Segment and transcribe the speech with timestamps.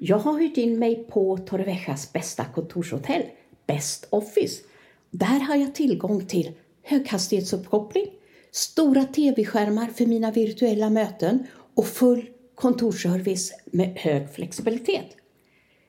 [0.00, 3.22] Jag har hyrt in mig på Torreviejas bästa kontorshotell,
[3.66, 4.62] Best Office.
[5.10, 8.06] Där har jag tillgång till höghastighetsuppkoppling,
[8.50, 15.16] stora tv-skärmar för mina virtuella möten och full kontorsservice med hög flexibilitet.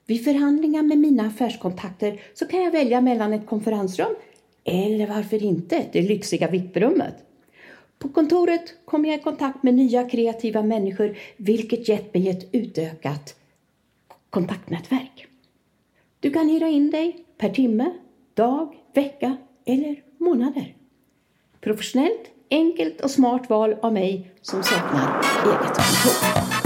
[0.06, 4.16] Vid förhandlingar med mina affärskontakter så kan jag välja mellan ett konferensrum
[4.64, 7.16] eller varför inte det lyxiga VIP-rummet.
[8.00, 13.36] På kontoret kommer jag i kontakt med nya kreativa människor vilket gett mig ett utökat
[14.30, 15.28] kontaktnätverk.
[16.20, 17.92] Du kan hyra in dig per timme,
[18.34, 20.76] dag, vecka eller månader.
[21.62, 26.59] Professionellt, enkelt och smart val av mig som saknar eget kontor.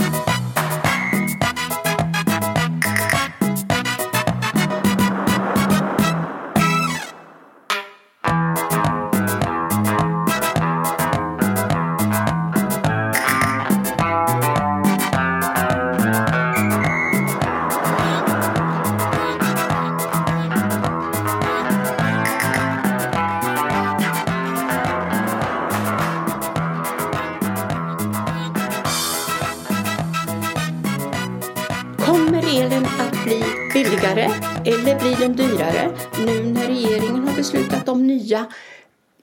[34.65, 38.45] Eller blir den dyrare nu när regeringen har beslutat om nya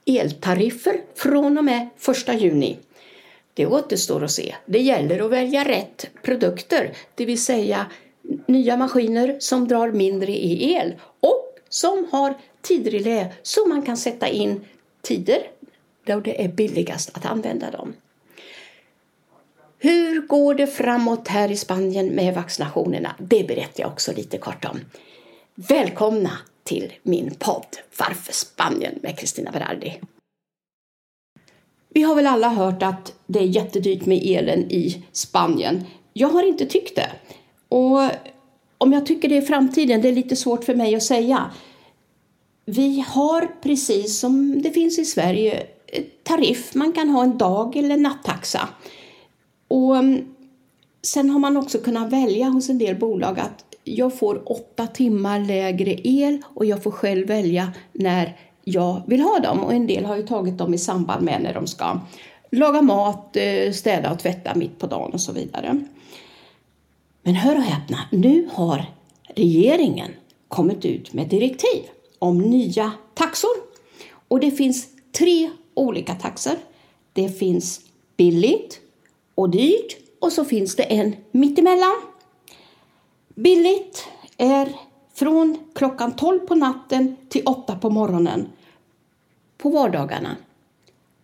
[0.07, 1.89] eltariffer från och med
[2.29, 2.79] 1 juni?
[3.55, 4.55] Det återstår att se.
[4.67, 7.87] Det gäller att välja rätt produkter, det vill säga
[8.47, 14.29] nya maskiner som drar mindre i el och som har tidrelä så man kan sätta
[14.29, 14.65] in
[15.03, 15.51] tider
[16.05, 17.95] då det är billigast att använda dem.
[19.83, 23.15] Hur går det framåt här i Spanien med vaccinationerna?
[23.19, 24.81] Det berättar jag också lite kort om.
[25.55, 26.31] Välkomna
[26.65, 27.67] till min podd
[27.99, 30.01] Varför Spanien med Kristina Berardi.
[31.89, 35.85] Vi har väl alla hört att det är jättedyrt med elen i Spanien.
[36.13, 37.11] Jag har inte tyckt det.
[37.69, 38.11] Och
[38.79, 41.51] om jag tycker det i framtiden, det är lite svårt för mig att säga.
[42.65, 45.67] Vi har precis som det finns i Sverige
[46.23, 48.69] tariff, man kan ha en dag eller nattaxa.
[49.71, 50.25] Och mm,
[51.03, 55.41] sen har man också kunnat välja hos en del bolag att jag får åtta timmar
[55.41, 59.61] lägre el och jag får själv välja när jag vill ha dem.
[59.61, 62.01] Och en del har ju tagit dem i samband med när de ska
[62.51, 65.85] laga mat, eh, städa och tvätta mitt på dagen och så vidare.
[67.23, 68.85] Men hör och häpna, nu har
[69.35, 70.11] regeringen
[70.49, 71.83] kommit ut med direktiv
[72.19, 73.51] om nya taxor.
[74.29, 74.89] Och det finns
[75.19, 76.57] tre olika taxor.
[77.13, 77.81] Det finns
[78.17, 78.81] billigt,
[79.41, 82.03] och dyrt och så finns det en mittemellan.
[83.35, 84.73] Billigt är
[85.15, 88.49] från klockan 12 på natten till 8 på morgonen
[89.59, 90.37] på vardagarna.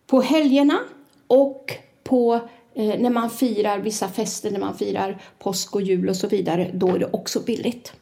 [0.06, 0.78] På helgerna
[1.26, 1.75] och
[2.05, 2.34] på
[2.75, 6.71] eh, när man firar vissa fester, när man firar påsk och jul och så vidare,
[6.75, 7.93] då är det också billigt.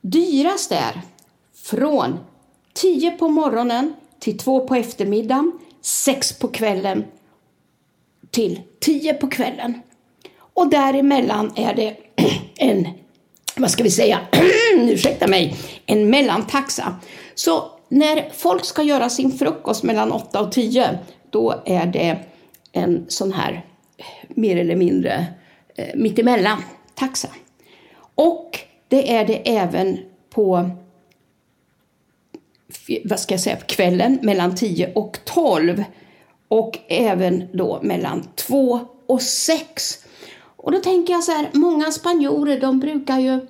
[0.00, 1.00] Dyrast är
[1.54, 2.18] från
[2.72, 7.04] 10 på morgonen till 2 på eftermiddagen, 6 på kvällen
[8.30, 9.82] till tio på kvällen.
[10.36, 11.96] Och däremellan är det
[12.56, 12.88] en,
[13.56, 14.20] vad ska vi säga,
[14.74, 15.56] ursäkta mig,
[15.86, 16.96] en mellantaxa.
[17.34, 20.98] Så när folk ska göra sin frukost mellan åtta och tio,
[21.30, 22.18] då är det
[22.72, 23.64] en sån här
[23.96, 25.26] eh, mer eller mindre
[25.74, 26.62] eh, mittemellan
[26.94, 27.28] taxa.
[28.14, 29.98] Och det är det även
[30.30, 30.70] på
[33.04, 35.84] vad ska jag säga, kvällen mellan 10 och 12
[36.48, 40.04] och även då mellan två och sex.
[40.56, 43.40] Och då tänker jag så här, många spanjorer de brukar ju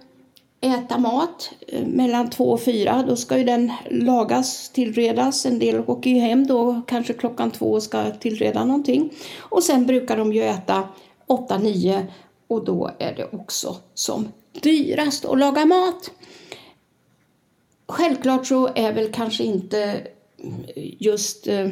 [0.60, 3.04] äta mat eh, mellan två och fyra.
[3.08, 5.46] Då ska ju den lagas, tillredas.
[5.46, 9.12] En del åker ju hem då kanske klockan två och ska tillreda någonting.
[9.38, 10.88] Och sen brukar de ju äta
[11.26, 12.06] åtta, nio
[12.48, 14.28] och då är det också som
[14.60, 16.10] dyrast att laga mat.
[17.88, 20.06] Självklart så är väl kanske inte
[20.98, 21.68] just eh,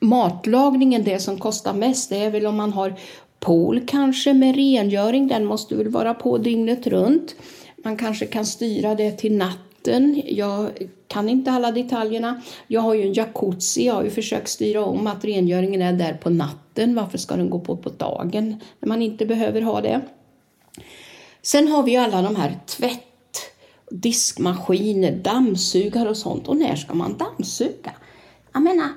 [0.00, 2.10] matlagningen det som kostar mest.
[2.10, 2.94] Det är väl om man har
[3.40, 5.28] pool kanske med rengöring.
[5.28, 7.34] Den måste väl vara på dygnet runt.
[7.76, 10.22] Man kanske kan styra det till natten.
[10.26, 10.70] Jag
[11.08, 12.42] kan inte alla detaljerna.
[12.66, 13.86] Jag har ju en jacuzzi.
[13.86, 16.94] Jag har ju försökt styra om att rengöringen är där på natten.
[16.94, 20.00] Varför ska den gå på på dagen när man inte behöver ha det?
[21.42, 23.00] Sen har vi ju alla de här tvätt
[23.90, 26.48] diskmaskiner, dammsugare och sånt.
[26.48, 27.92] Och när ska man dammsuga?
[28.52, 28.88] Jag menar,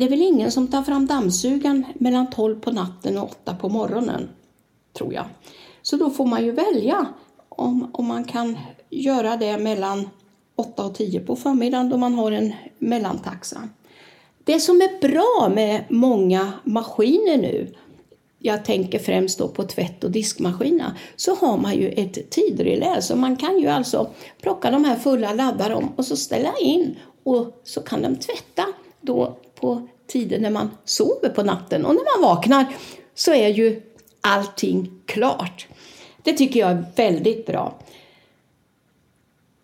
[0.00, 3.68] det är väl ingen som tar fram dammsugaren mellan 12 på natten och 8 på
[3.68, 4.28] morgonen,
[4.98, 5.24] tror jag.
[5.82, 7.06] Så då får man ju välja
[7.48, 8.58] om, om man kan
[8.90, 10.08] göra det mellan
[10.56, 13.68] 8 och 10 på förmiddagen då man har en mellantaxa.
[14.44, 17.74] Det som är bra med många maskiner nu,
[18.38, 23.02] jag tänker främst då på tvätt och diskmaskiner, så har man ju ett tidrelä.
[23.02, 24.10] Så man kan ju alltså
[24.42, 28.66] plocka de här fulla, ladda dem och så ställa in och så kan de tvätta
[29.00, 31.86] då på tider när man sover på natten.
[31.86, 32.66] Och när man vaknar
[33.14, 33.82] så är ju
[34.20, 35.66] allting klart.
[36.22, 37.78] Det tycker jag är väldigt bra.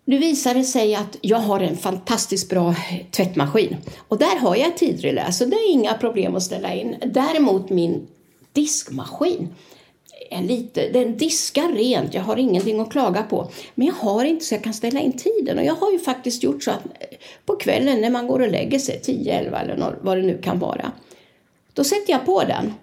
[0.05, 2.75] Nu visar det sig att jag har en fantastiskt bra
[3.11, 3.77] tvättmaskin
[4.07, 6.95] och där har jag ett tidrelä så det är inga problem att ställa in.
[7.05, 8.07] Däremot min
[8.53, 9.55] diskmaskin
[10.29, 13.51] en lite, den diskar rent, jag har ingenting att klaga på.
[13.75, 16.43] Men jag har inte så jag kan ställa in tiden och jag har ju faktiskt
[16.43, 20.17] gjort så att eh, på kvällen när man går och lägger sig, 10-11 eller vad
[20.17, 20.91] det nu kan vara,
[21.73, 22.73] då sätter jag på den.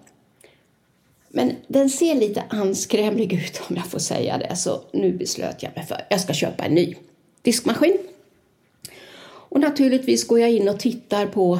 [1.29, 5.71] Men den ser lite anskrämlig ut om jag får säga det, så nu beslöt jag
[5.75, 6.95] mig för att jag ska köpa en ny
[7.41, 7.97] diskmaskin.
[9.25, 11.59] Och naturligtvis går jag in och tittar på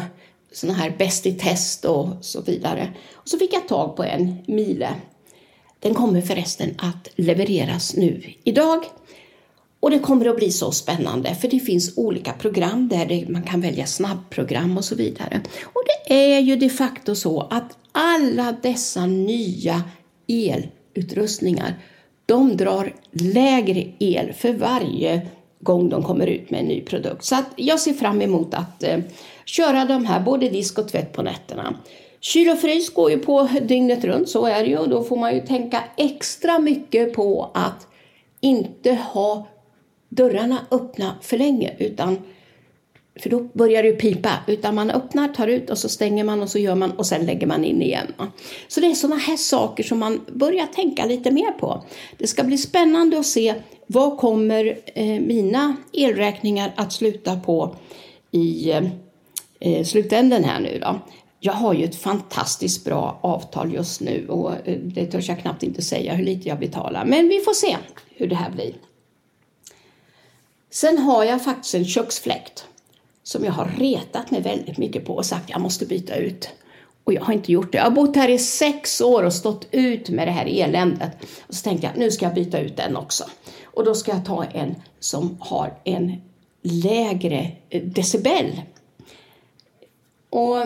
[0.51, 2.93] sådana här Bäst i test och så vidare.
[3.13, 4.95] Och så fick jag tag på en Miele.
[5.85, 8.85] Den kommer förresten att levereras nu idag.
[9.79, 13.61] Och det kommer att bli så spännande för det finns olika program där man kan
[13.61, 15.41] välja snabbprogram och så vidare.
[15.63, 19.83] Och det är ju de facto så att alla dessa nya
[20.27, 21.79] elutrustningar
[22.25, 25.27] de drar lägre el för varje
[25.59, 27.23] gång de kommer ut med en ny produkt.
[27.23, 28.99] Så jag ser fram emot att eh,
[29.45, 31.75] köra de här, både disk och tvätt på nätterna.
[32.25, 34.77] Kyl och frys går ju på dygnet runt, så är det ju.
[34.77, 37.87] Och då får man ju tänka extra mycket på att
[38.41, 39.47] inte ha
[40.09, 42.17] dörrarna öppna för länge, utan
[43.19, 44.31] för då börjar det ju pipa.
[44.47, 47.25] Utan man öppnar, tar ut och så stänger man och så gör man och sen
[47.25, 48.13] lägger man in igen.
[48.67, 51.83] Så det är sådana här saker som man börjar tänka lite mer på.
[52.17, 53.55] Det ska bli spännande att se
[53.87, 57.75] vad kommer eh, mina elräkningar att sluta på
[58.31, 58.71] i
[59.59, 60.99] eh, slutänden här nu då.
[61.45, 65.63] Jag har ju ett fantastiskt bra avtal just nu och eh, det törs jag knappt
[65.63, 67.05] inte säga hur lite jag betalar.
[67.05, 67.77] Men vi får se
[68.15, 68.73] hur det här blir.
[70.69, 72.65] Sen har jag faktiskt en köksfläkt
[73.23, 76.49] som jag har retat mig väldigt mycket på och sagt att jag måste byta ut.
[77.03, 77.77] Och jag har inte gjort det.
[77.77, 81.11] Jag har bott här i sex år och stått ut med det här eländet.
[81.47, 83.23] Och så tänkte jag nu ska jag byta ut den också.
[83.63, 86.21] Och då ska jag ta en som har en
[86.61, 88.61] lägre eh, decibel.
[90.35, 90.65] Och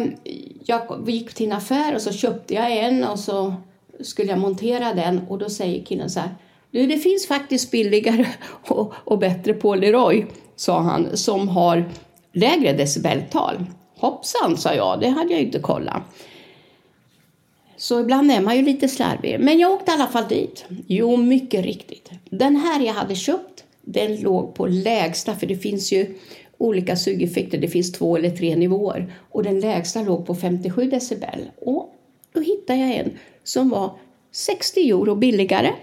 [0.66, 3.54] jag gick till en affär och så köpte jag en och så
[4.02, 6.36] skulle jag montera den och då säger killen så här
[6.72, 8.26] du, det finns faktiskt billigare
[8.68, 10.26] och, och bättre på Leroy,
[10.56, 11.90] sa han, som har
[12.34, 13.66] lägre decibeltal.
[13.98, 16.02] Hoppsan, sa jag, det hade jag inte kollat.
[17.78, 19.40] Så ibland är man ju lite slarvig.
[19.40, 20.66] Men jag åkte i alla fall dit.
[20.88, 22.12] Jo, mycket riktigt.
[22.30, 26.16] Den här jag hade köpt, den låg på lägsta, för det finns ju
[26.60, 27.58] olika sugeffekter.
[27.58, 29.14] Det finns två eller tre nivåer.
[29.32, 31.52] Och den lägsta låg på 57 decibel.
[31.62, 31.96] Och
[32.34, 33.12] då hittade jag en
[33.44, 33.92] som var
[34.32, 35.74] 60 euro billigare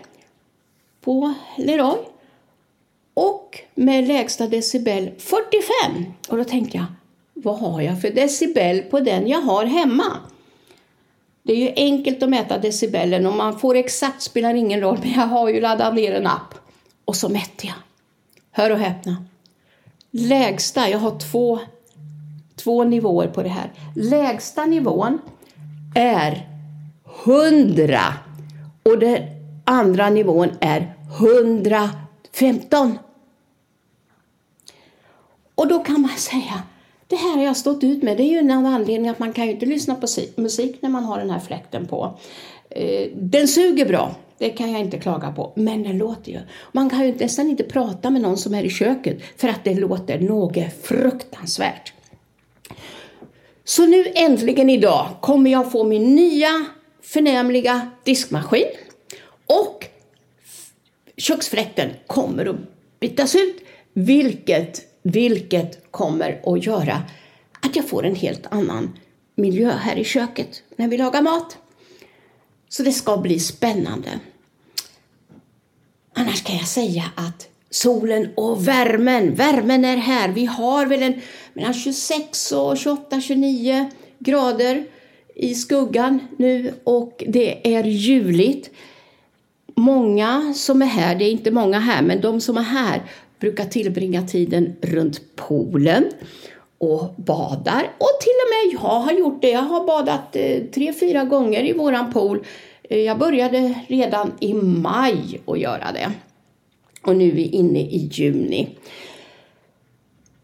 [1.00, 1.98] på Leroy
[3.14, 6.04] och med lägsta decibel 45.
[6.28, 6.86] Och då tänkte jag,
[7.34, 10.16] vad har jag för decibel på den jag har hemma?
[11.42, 15.12] Det är ju enkelt att mäta decibelen och man får exakt spelar ingen roll, men
[15.12, 16.54] jag har ju laddat ner en app.
[17.04, 17.74] Och så mätte jag.
[18.50, 19.26] Hör och häpna.
[20.18, 21.58] Lägsta, jag har två,
[22.56, 23.72] två nivåer på det här.
[23.94, 25.18] Lägsta nivån
[25.94, 26.48] är
[27.24, 28.00] 100
[28.82, 29.22] och den
[29.64, 32.98] andra nivån är 115.
[35.54, 36.62] Och då kan man säga,
[37.06, 38.16] det här har jag stått ut med.
[38.16, 40.06] Det är ju en av anledningarna att man kan ju inte lyssna på
[40.36, 42.18] musik när man har den här fläkten på.
[42.70, 46.40] Eh, den suger bra, det kan jag inte klaga på, men den låter ju.
[46.72, 49.74] Man kan ju nästan inte prata med någon som är i köket för att det
[49.74, 51.92] låter något fruktansvärt.
[53.64, 56.66] Så nu äntligen idag kommer jag få min nya
[57.02, 58.66] förnämliga diskmaskin
[59.46, 59.86] och
[61.16, 62.56] köksfläkten kommer att
[63.00, 63.56] bytas ut,
[63.92, 67.02] vilket vilket kommer att göra
[67.60, 68.98] att jag får en helt annan
[69.34, 71.58] miljö här i köket när vi lagar mat.
[72.68, 74.08] Så det ska bli spännande.
[76.14, 80.28] Annars kan jag säga att solen och värmen, värmen är här.
[80.28, 81.20] Vi har väl en
[81.54, 84.84] mellan 26 och 28, 29 grader
[85.34, 88.70] i skuggan nu och det är juligt.
[89.74, 93.02] Många som är här, det är inte många här, men de som är här
[93.40, 96.04] brukar tillbringa tiden runt poolen
[96.78, 97.90] och badar.
[97.98, 99.50] Och till och med jag har gjort det.
[99.50, 102.44] Jag har badat eh, tre, fyra gånger i våran pool.
[102.82, 106.12] Eh, jag började redan i maj att göra det.
[107.02, 108.68] Och nu är vi inne i juni.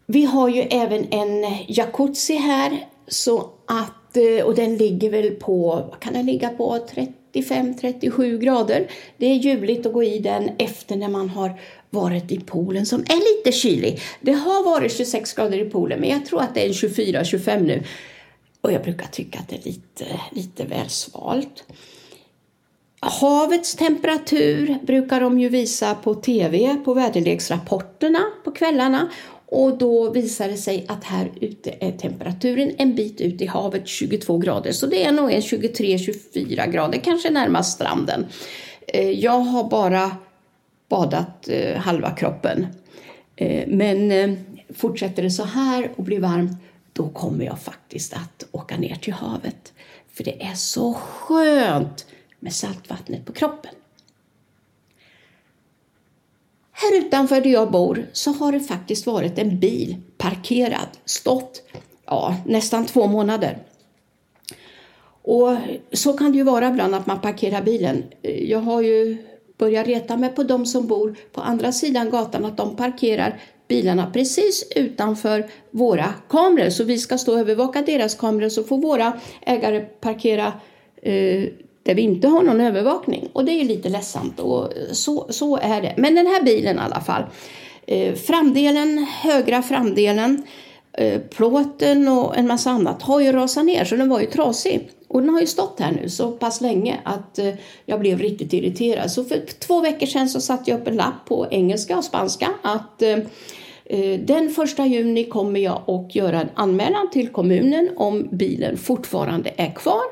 [0.05, 5.83] Vi har ju även en jacuzzi här så att, eh, och den ligger väl på,
[5.89, 6.79] vad kan den ligga på,
[7.33, 8.87] 35-37 grader.
[9.17, 11.59] Det är ljuvligt att gå i den efter när man har
[11.93, 14.01] varit i poolen som är lite kylig.
[14.21, 17.83] Det har varit 26 grader i poolen men jag tror att det är 24-25 nu.
[18.61, 21.63] Och jag brukar tycka att det är lite, lite väl svalt.
[22.99, 29.09] Havets temperatur brukar de ju visa på tv, på väderleksrapporterna på kvällarna.
[29.45, 33.87] Och då visar det sig att här ute är temperaturen en bit ut i havet
[33.87, 34.71] 22 grader.
[34.71, 38.25] Så det är nog en 23-24 grader, kanske närmast stranden.
[38.87, 40.11] Eh, jag har bara
[40.93, 42.67] badat eh, halva kroppen.
[43.35, 44.33] Eh, men eh,
[44.73, 46.51] fortsätter det så här och blir varmt,
[46.93, 49.73] då kommer jag faktiskt att åka ner till havet.
[50.13, 52.05] För det är så skönt
[52.39, 53.71] med saltvattnet på kroppen.
[56.71, 61.61] Här utanför där jag bor så har det faktiskt varit en bil parkerad, stått
[62.05, 63.57] ja, nästan två månader.
[65.21, 65.57] Och
[65.91, 68.03] så kan det ju vara ibland att man parkerar bilen.
[68.21, 69.17] Eh, jag har ju
[69.63, 74.11] börjar reta mig på de som bor på andra sidan gatan att de parkerar bilarna
[74.13, 76.69] precis utanför våra kameror.
[76.69, 80.47] Så vi ska stå och övervaka deras kameror så får våra ägare parkera
[81.01, 81.43] eh,
[81.83, 83.29] där vi inte har någon övervakning.
[83.33, 85.93] Och det är lite ledsamt och så, så är det.
[85.97, 87.23] Men den här bilen i alla fall.
[87.87, 90.43] Eh, framdelen, högra framdelen,
[90.97, 94.89] eh, plåten och en massa annat har ju rasat ner så den var ju trasig.
[95.13, 97.53] Och den har ju stått här nu så pass länge att eh,
[97.85, 99.11] jag blev riktigt irriterad.
[99.11, 102.49] Så för två veckor sedan så satte jag upp en lapp på engelska och spanska
[102.61, 103.17] att eh,
[103.85, 109.53] eh, den första juni kommer jag att göra en anmälan till kommunen om bilen fortfarande
[109.57, 110.03] är kvar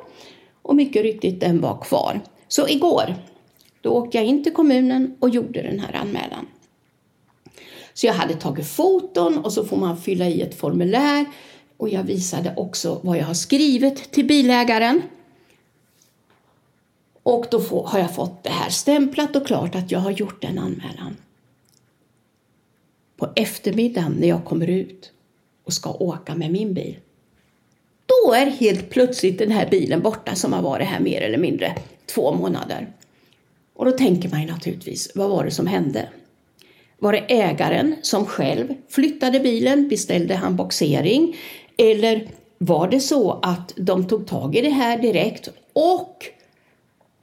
[0.61, 2.19] och mycket riktigt, den var kvar.
[2.47, 3.15] Så igår,
[3.81, 6.47] då åkte jag in till kommunen och gjorde den här anmälan.
[7.93, 11.25] Så jag hade tagit foton och så får man fylla i ett formulär
[11.81, 15.01] och jag visade också vad jag har skrivit till bilägaren.
[17.23, 20.43] Och då får, har jag fått det här stämplat och klart att jag har gjort
[20.43, 21.17] en anmälan.
[23.17, 25.11] På eftermiddagen när jag kommer ut
[25.63, 26.99] och ska åka med min bil
[28.05, 31.75] då är helt plötsligt den här bilen borta som har varit här mer eller mindre
[32.05, 32.93] två månader.
[33.73, 36.09] Och då tänker man ju naturligtvis, vad var det som hände?
[37.03, 39.89] Var det ägaren som själv flyttade bilen?
[39.89, 41.35] Beställde han boxering?
[41.81, 46.25] Eller var det så att de tog tag i det här direkt och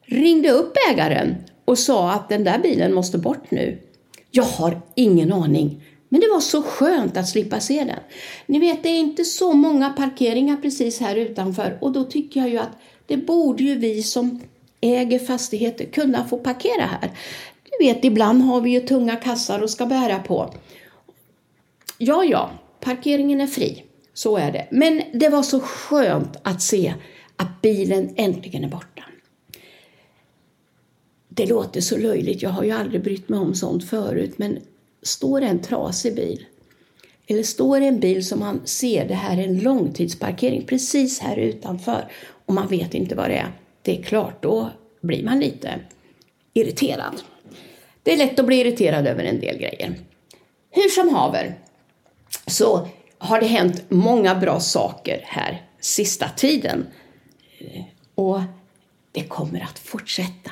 [0.06, 1.34] ringde upp ägaren
[1.64, 3.78] och sa att den där bilen måste bort nu?
[4.30, 5.82] Jag har ingen aning.
[6.08, 8.00] Men det var så skönt att slippa se den.
[8.46, 12.48] Ni vet, det är inte så många parkeringar precis här utanför och då tycker jag
[12.48, 14.40] ju att det borde ju vi som
[14.80, 17.10] äger fastigheter kunna få parkera här.
[17.64, 20.54] Du vet, ibland har vi ju tunga kassar och ska bära på.
[21.98, 22.50] Ja, ja,
[22.80, 23.84] parkeringen är fri.
[24.18, 24.66] Så är det.
[24.70, 26.94] Men det var så skönt att se
[27.36, 29.04] att bilen äntligen är borta.
[31.28, 34.58] Det låter så löjligt, jag har ju aldrig brytt mig om sånt förut, men
[35.02, 36.46] står det en trasig bil
[37.26, 41.36] eller står det en bil som man ser, det här är en långtidsparkering precis här
[41.36, 42.12] utanför
[42.46, 43.52] och man vet inte vad det är.
[43.82, 44.70] Det är klart, då
[45.00, 45.80] blir man lite
[46.54, 47.22] irriterad.
[48.02, 49.94] Det är lätt att bli irriterad över en del grejer.
[50.70, 51.58] Hur som haver
[52.46, 56.86] så har det hänt många bra saker här sista tiden.
[58.14, 58.40] Och
[59.12, 60.50] det kommer att fortsätta.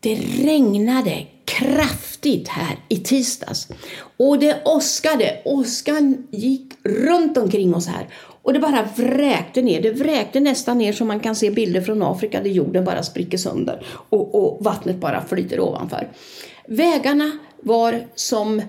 [0.00, 3.68] Det regnade kraftigt här i tisdags.
[4.16, 5.42] Och det åskade.
[5.44, 8.08] Åskan gick runt omkring oss här.
[8.42, 9.82] Och det bara vräkte ner.
[9.82, 13.38] Det vräkte nästan ner som man kan se bilder från Afrika där jorden bara spricker
[13.38, 16.08] sönder och, och vattnet bara flyter ovanför.
[16.66, 18.64] Vägarna var som eh,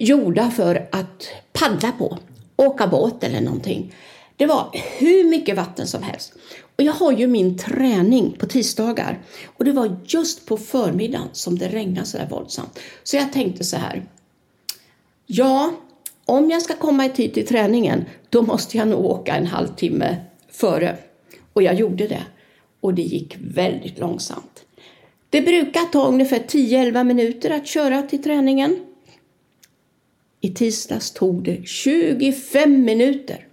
[0.00, 1.28] gjorda för att
[1.58, 2.18] paddla på,
[2.56, 3.94] åka båt eller någonting.
[4.36, 6.32] Det var hur mycket vatten som helst.
[6.76, 9.18] Och jag har ju min träning på tisdagar
[9.56, 12.78] och det var just på förmiddagen som det regnade så där våldsamt.
[13.02, 14.06] Så jag tänkte så här.
[15.26, 15.72] Ja,
[16.24, 20.16] om jag ska komma i tid till träningen, då måste jag nog åka en halvtimme
[20.50, 20.96] före.
[21.52, 22.22] Och jag gjorde det.
[22.80, 24.64] Och det gick väldigt långsamt.
[25.30, 28.87] Det brukar ta ungefär 10-11 minuter att köra till träningen.
[30.40, 33.46] I tisdags tog det 25 minuter.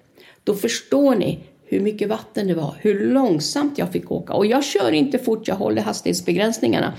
[0.44, 4.34] Då förstår ni hur mycket vatten det var, hur långsamt jag fick åka.
[4.34, 6.94] Och jag kör inte fort, jag håller hastighetsbegränsningarna.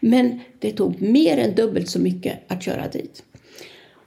[0.00, 3.22] Men det tog mer än dubbelt så mycket att köra dit.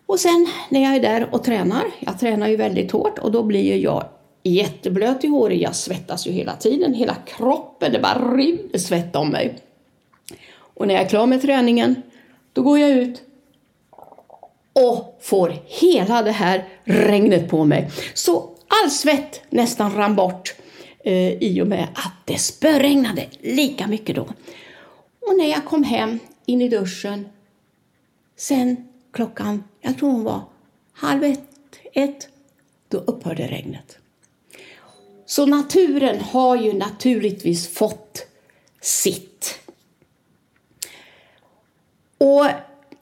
[0.05, 3.43] Och sen när jag är där och tränar, jag tränar ju väldigt hårt och då
[3.43, 4.05] blir jag
[4.43, 9.29] jätteblöt i håret, jag svettas ju hela tiden, hela kroppen, det bara rinner svett om
[9.29, 9.55] mig.
[10.55, 11.95] Och när jag är klar med träningen,
[12.53, 13.21] då går jag ut
[14.73, 17.91] och får hela det här regnet på mig.
[18.13, 20.55] Så all svett nästan rann bort
[21.03, 24.27] eh, i och med att det spöregnade lika mycket då.
[25.21, 27.27] Och när jag kom hem, in i duschen,
[28.37, 30.41] sen klockan, jag tror hon var
[30.93, 31.39] halv ett,
[31.93, 32.27] ett,
[32.87, 33.97] då upphörde regnet.
[35.25, 38.27] Så naturen har ju naturligtvis fått
[38.81, 39.59] sitt.
[42.17, 42.45] Och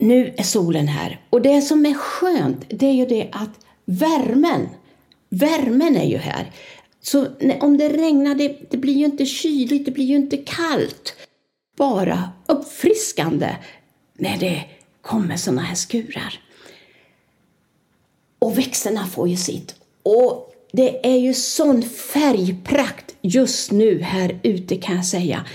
[0.02, 1.20] nu är solen här.
[1.30, 4.70] Och det som är skönt, det är ju det att värmen,
[5.30, 6.52] värmen är ju här.
[7.02, 7.28] Så
[7.60, 11.14] om det regnar, det, det blir ju inte kyligt, det blir ju inte kallt.
[11.78, 13.56] Bara uppfriskande
[14.18, 14.64] när det
[15.02, 16.40] kommer sådana här skurar.
[18.40, 19.76] Och växterna får ju sitt.
[20.04, 25.46] Och det är ju sån färgprakt just nu här ute kan jag säga.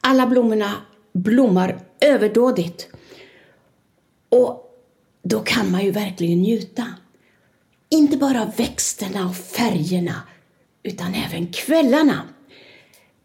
[0.00, 0.72] Alla blommorna
[1.12, 2.88] blommar överdådigt.
[4.32, 4.82] Och
[5.22, 6.86] då kan man ju verkligen njuta.
[7.88, 10.22] Inte bara av växterna och färgerna,
[10.82, 12.22] utan även kvällarna.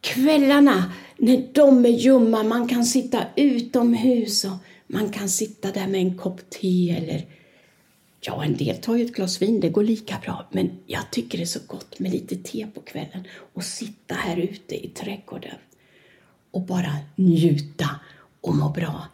[0.02, 6.02] Kvällarna när de är ljumma, man kan sitta utomhus och man kan sitta där med
[6.02, 7.26] en kopp te eller
[8.22, 10.48] Ja, en del tar ju ett glas vin, det går lika bra.
[10.52, 13.24] Men jag tycker det är så gott med lite te på kvällen
[13.54, 15.56] och sitta här ute i trädgården
[16.52, 17.90] och bara njuta
[18.42, 19.08] och må bra.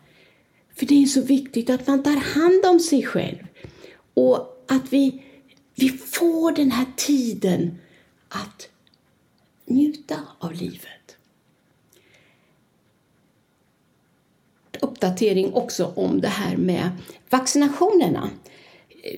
[0.76, 3.48] För det är så viktigt att man tar hand om sig själv
[4.14, 5.24] och att vi,
[5.76, 7.78] vi får den här tiden
[8.30, 8.70] att
[9.66, 11.18] njuta av livet.
[14.82, 16.90] Uppdatering också om det här med
[17.30, 18.30] vaccinationerna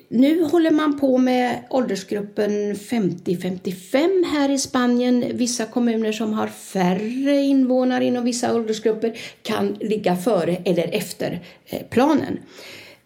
[0.07, 5.25] nu håller man på med åldersgruppen 50-55 här i Spanien.
[5.33, 11.81] Vissa kommuner som har färre invånare inom vissa åldersgrupper kan ligga före eller efter eh,
[11.89, 12.39] planen.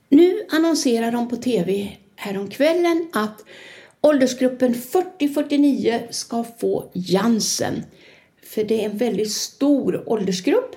[0.10, 3.46] Nu annonserar de på tv häromkvällen att
[4.02, 7.84] åldersgruppen 40-49 ska få Janssen.
[8.44, 10.76] För det är en väldigt stor åldersgrupp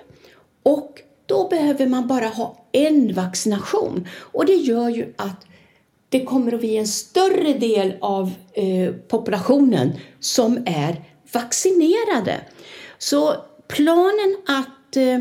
[0.63, 4.09] och då behöver man bara ha en vaccination.
[4.19, 5.47] Och det gör ju att
[6.13, 12.41] det kommer att bli en större del av eh, populationen som är vaccinerade.
[12.99, 13.37] Så
[13.69, 15.19] planen att eh,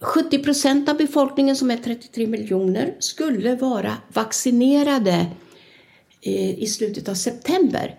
[0.00, 5.26] 70 procent av befolkningen, som är 33 miljoner, skulle vara vaccinerade
[6.20, 7.98] eh, i slutet av september,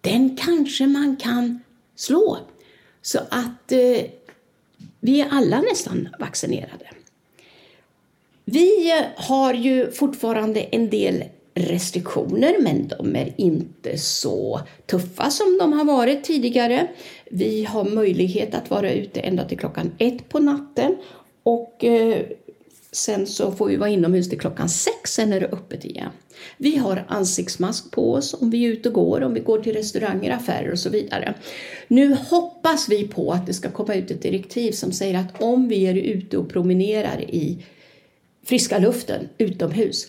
[0.00, 1.60] den kanske man kan
[1.96, 2.38] slå.
[3.02, 4.04] Så att eh,
[5.00, 6.86] vi är alla nästan vaccinerade.
[8.44, 11.24] Vi har ju fortfarande en del
[11.54, 16.88] restriktioner, men de är inte så tuffa som de har varit tidigare.
[17.30, 20.96] Vi har möjlighet att vara ute ända till klockan ett på natten
[21.42, 22.22] och eh,
[22.92, 26.10] sen så får vi vara inomhus till klockan sex, sen är det öppet igen.
[26.56, 29.72] Vi har ansiktsmask på oss om vi är ute och går, om vi går till
[29.72, 31.34] restauranger, affärer och så vidare.
[31.88, 35.68] Nu hoppas vi på att det ska komma ut ett direktiv som säger att om
[35.68, 37.64] vi är ute och promenerar i
[38.44, 40.06] friska luften utomhus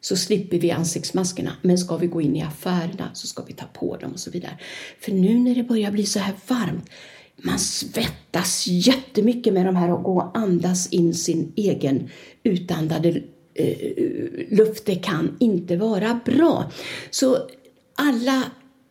[0.00, 1.52] så slipper vi ansiktsmaskerna.
[1.62, 4.30] Men ska vi gå in i affärerna så ska vi ta på dem och så
[4.30, 4.58] vidare.
[5.00, 6.90] För nu när det börjar bli så här varmt,
[7.36, 12.10] man svettas jättemycket med de här och gå och andas in sin egen
[12.42, 13.22] utandade
[13.54, 13.76] eh,
[14.50, 14.86] luft.
[14.86, 16.70] Det kan inte vara bra.
[17.10, 17.38] Så
[17.94, 18.42] alla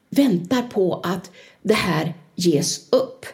[0.10, 3.26] väntar på att det här ges upp.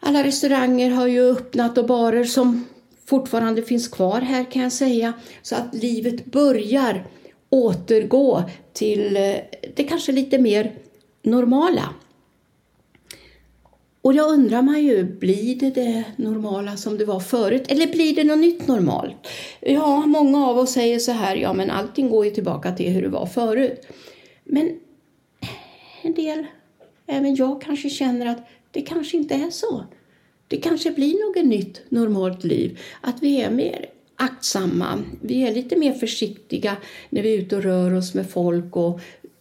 [0.00, 2.64] Alla restauranger har ju öppnat och barer som
[3.06, 5.12] fortfarande finns kvar här kan jag säga.
[5.42, 7.06] Så att livet börjar
[7.50, 9.36] återgå till eh,
[9.74, 10.72] det kanske lite mer
[11.22, 11.94] normala.
[14.02, 18.14] Och jag undrar man ju, blir det det normala som det var förut eller blir
[18.14, 19.28] det något nytt normalt?
[19.60, 23.02] Ja, många av oss säger så här, ja men allting går ju tillbaka till hur
[23.02, 23.86] det var förut.
[24.44, 24.80] Men
[26.02, 26.46] en del,
[27.06, 29.84] även jag kanske känner att det kanske inte är så.
[30.54, 32.78] Det kanske blir något nytt normalt liv.
[33.00, 33.86] Att vi är mer
[34.16, 35.02] aktsamma.
[35.20, 36.76] Vi är lite mer försiktiga
[37.10, 39.00] när vi är ute och rör oss med folk och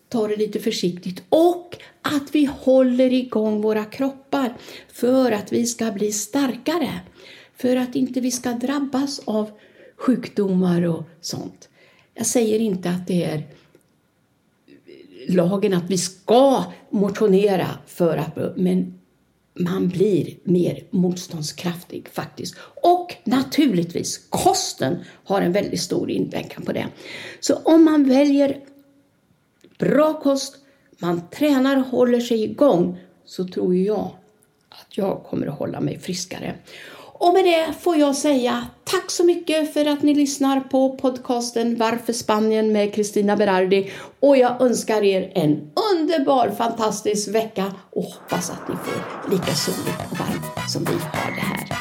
[0.10, 1.24] tar det lite försiktigt.
[1.30, 4.58] Och att vi håller igång våra kroppar
[4.94, 7.00] för att vi ska bli starkare.
[7.56, 9.52] För att inte vi ska drabbas av
[9.96, 11.70] sjukdomar och sånt.
[12.14, 13.44] Jag säger inte att det är
[15.28, 19.00] lagen att vi ska motionera för att, men
[19.54, 22.56] man blir mer motståndskraftig faktiskt.
[22.82, 26.88] Och naturligtvis, kosten har en väldigt stor inverkan på det.
[27.40, 28.60] Så om man väljer
[29.78, 30.58] bra kost,
[31.00, 34.12] man tränar och håller sig igång, så tror jag
[34.70, 36.56] att jag kommer att hålla mig friskare.
[37.14, 41.78] Och med det får jag säga tack så mycket för att ni lyssnar på podcasten
[41.78, 48.50] Varför Spanien med Kristina Berardi och jag önskar er en underbar, fantastisk vecka och hoppas
[48.50, 51.73] att ni får lika soligt och varmt som vi har det här.